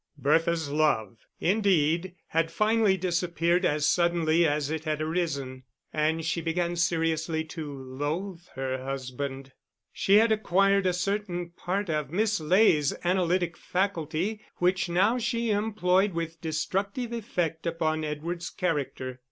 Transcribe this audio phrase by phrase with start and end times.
[0.17, 5.61] Bertha's love, indeed, had finally disappeared as suddenly as it had arisen,
[5.93, 9.51] and she began seriously to loathe her husband.
[9.93, 16.13] She had acquired a certain part of Miss Ley's analytic faculty, which now she employed
[16.13, 19.19] with destructive effect upon Edward's character.